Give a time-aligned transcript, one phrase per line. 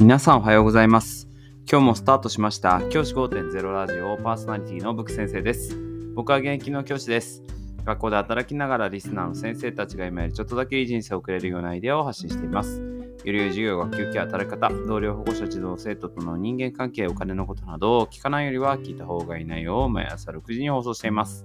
[0.00, 1.28] 皆さんおはようございます。
[1.70, 5.76] 今日もスタートしました教師5.0ラジオパーソナリティのブク先生です。
[6.14, 7.42] 僕は現役の教師です。
[7.84, 12.80] 学校で働きながらリスナーの先生たちが今よりちょっとだけいい人生を送れるようなアイデアを発信しています。
[12.80, 21.44] より良い授業、学級系、働き方、同僚、保護者、児童、生徒との人間関係、お金のことなどを聞かないよりは聞いた方がいい内容を毎朝6時に放送しています。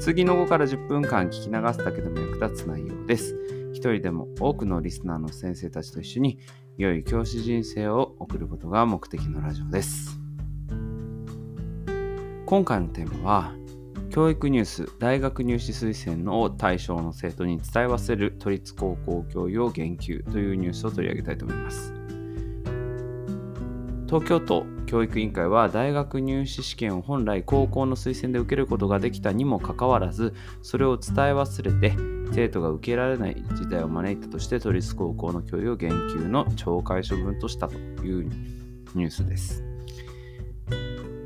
[0.00, 3.57] 次の後から10分間聞き流すだけでも役立つ内容です。
[3.78, 6.40] 一人でも多くのリスナーの先生たちと一緒に
[6.78, 10.18] 良い教師人生を送ることが目的のラジオです。
[12.44, 13.52] 今回のテーマは、
[14.10, 22.07] 教育ニュース大学入試推薦の対象の生徒に伝え忘れる都立高校教諭を言及というニュースを取り上げたいと思います。
[24.08, 31.94] 東京都教育委員会は大学入試試験を本来高校の推薦で受けることができたにもかかわらずそれを伝え忘れて
[32.32, 38.30] 生徒が受けられない事態を招いたとして都立高校の教諭を減給の懲戒処分としたという
[38.94, 39.62] ニュースです。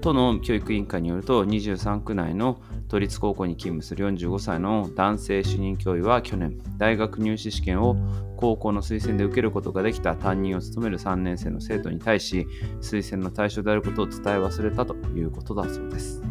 [0.00, 2.61] 都の教育委員会によると23区内の
[2.92, 7.96] 都立高校に勤務する45歳の男性主任教諭は去年大学入試試験を
[8.36, 12.46] 高校の推薦で受けることができた担任を務める3年生の生徒に対し
[12.82, 16.22] 推薦の対象であることを伝え忘れたということだそうです。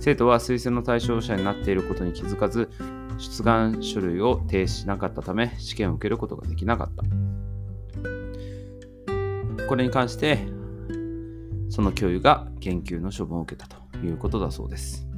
[0.00, 2.68] 生徒は推薦の対象者になっていることに気づかず
[3.16, 7.04] 出願書類を提出しなかったため試験を受けることができなかった。
[9.66, 10.40] これに関して
[11.70, 15.08] その教諭が減給の処分を受けたということだそうです。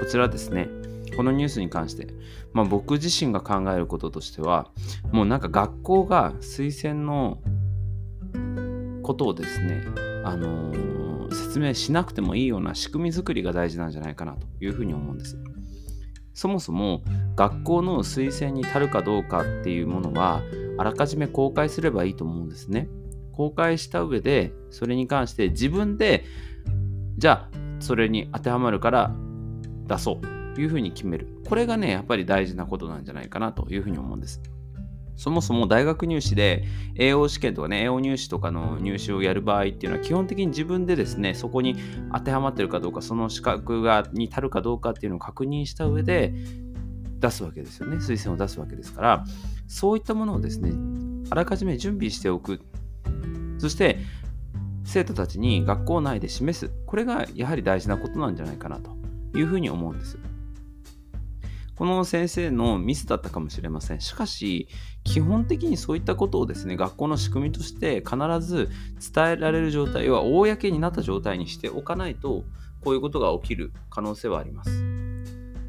[0.00, 0.68] こちらですね
[1.16, 2.08] このニュースに関して、
[2.52, 4.70] まあ、僕自身が考えることとしては
[5.12, 7.38] もうなんか学校が推薦の
[9.02, 9.84] ことをですね、
[10.24, 15.38] あのー説明しなくてもいいような仕組み作りが大事なんじゃないかなというふうに思うんです。
[16.32, 17.02] そもそも
[17.36, 20.42] 学校の推薦に足るかどうかっていうものは
[20.78, 22.88] あらかじめ公開すればいいと思うんですね。
[23.32, 26.24] 公開した上でそれに関して自分で
[27.18, 29.14] じゃあそれに当てはまるから
[29.86, 31.28] 出そうというふうに決める。
[31.48, 34.40] これがね、やっぱり大事なことなんじゃないかなというふうに思うんです。
[35.16, 36.64] そもそも大学入試で
[36.96, 41.76] AO 試験とかね、AO 入試とかの入試をやる場合っていうのは基本的に自分でですね、そこに
[42.12, 46.34] 当てはまってるかどうか、その資格がに足るかどうかっていうのを確認した上で
[47.20, 47.96] 出すわけですよね。
[47.96, 49.24] 推薦を出すわけですから、
[49.68, 50.72] そういったものをですね、
[51.30, 52.60] あらかじめ準備しておく。
[53.58, 53.98] そして、
[54.84, 56.70] 生徒たちに学校内で示す。
[56.86, 59.03] これがやはり大事なことなんじゃないかなと
[59.34, 60.18] いうふうに思うんです。
[61.76, 64.00] この先生のミスだったかもしれません。
[64.00, 64.68] しかし、
[65.02, 68.70] 基本的にそういったことをですね、学校の仕組みとして必ず
[69.12, 72.44] 伝えられる状態は公になった状態にしておかないと、
[72.80, 74.84] こういうことが起きる可能性はあります。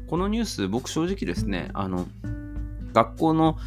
[0.06, 2.06] このニュース、僕正直ですね、あの、
[2.92, 3.58] 学校の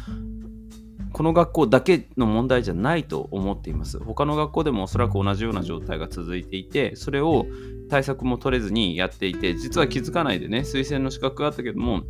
[1.12, 3.98] この学校だけの問題じゃないと思っています。
[3.98, 7.46] 他の学校でもおそらく同じような状態が続いていて、それを
[7.88, 12.02] 対策も取れずにやっていて、実は気づかないでね、推薦の資格があったけども、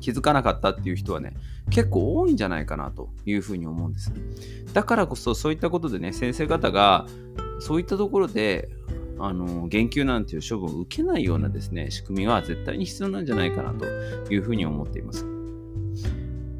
[0.00, 1.34] 気づかなかったっていう人はね、
[1.70, 4.12] 結構多いんじゃないかなというふうに思うんです。
[4.72, 7.06] だからこそ、そういったことでね、先生方が、
[7.60, 8.68] そういったところで、
[9.18, 13.86] あの、減給なんていう処分を受けないようなですね、仕組みは絶対に必要なんじゃないかなと
[14.32, 15.35] いうふうに思っています。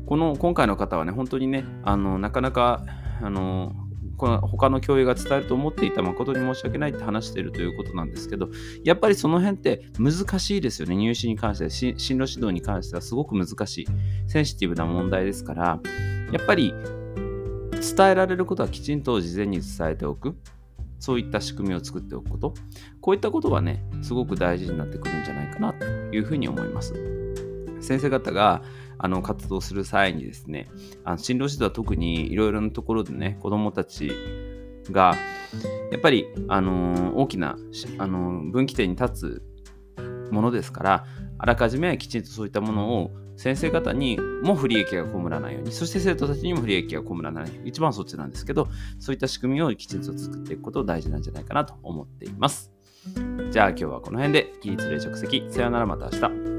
[0.06, 2.84] この今回の方はね、本当にね、あのなかなか
[3.20, 3.74] あの
[4.16, 8.48] この他の教諭が伝えると思っていた誠に申し訳ないって話しているということなんですけど、
[8.84, 13.86] やっぱりその辺って難しいですよね、入試に関して、進路指導に関してはすごく難しい、
[14.28, 15.80] センシティブな問題ですから、
[16.32, 16.72] やっぱり
[17.96, 20.36] 伝えられることはきちんと事前に伝えておく。
[20.98, 22.54] そういった仕組みを作っておくこと。
[23.02, 26.94] こういったことはね、すごく大事になってくるんじゃないかなというふうに思います。
[27.80, 28.62] 先生方が
[28.98, 30.68] あの活動する際にですね、
[31.04, 34.10] あの進路指導は特にいろいろなところでね、子どもたち
[34.90, 35.14] が
[35.90, 37.56] やっぱり、あの大きな、
[37.98, 39.42] あの分岐点に立
[40.30, 41.06] つものですから、
[41.38, 52.72] あらかじめきちんとそういったものを先生方にも不利益が被らないように、そして生徒たちにも不利益が被らないように、一番そっちなんですけど、そういった仕組みをきちんと作っていくこと大事なんじゃないかなと思っています。
[53.50, 56.55] じゃあ今日はこの辺で、起立例着席、さよならまた明日。